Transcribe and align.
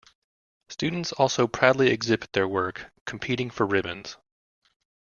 Students 0.67 1.11
also 1.11 1.45
proudly 1.45 1.91
exhibited 1.91 2.33
their 2.33 2.47
work 2.47 2.89
competing 3.05 3.51
for 3.51 3.67
ribbons. 3.67 4.17